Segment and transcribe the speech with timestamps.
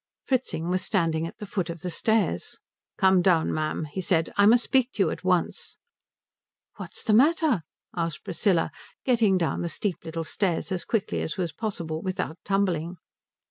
[0.25, 2.57] Fritzing was standing at the foot of the stairs.
[2.97, 5.77] "Come down, ma'am," he said; "I must speak to you at once."
[6.77, 7.61] "What's the matter?"
[7.95, 8.71] asked Priscilla,
[9.05, 12.97] getting down the steep little stairs as quickly as was possible without tumbling.